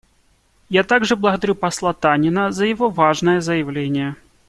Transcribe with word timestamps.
Я 0.69 0.83
также 0.83 1.15
благодарю 1.15 1.53
посла 1.53 1.93
Танина 1.93 2.51
за 2.51 2.65
его 2.65 2.89
важное 2.89 3.39
заявление. 3.39 4.15